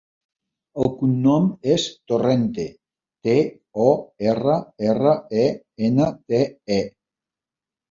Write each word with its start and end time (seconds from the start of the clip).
El 0.83 0.87
cognom 1.01 1.43
és 1.73 1.85
Torrente: 2.11 2.65
te, 3.29 3.37
o, 3.85 3.87
erra, 4.33 4.57
erra, 4.89 5.15
e, 5.45 5.47
ena, 5.93 6.11
te, 6.33 6.43
e. 6.81 6.83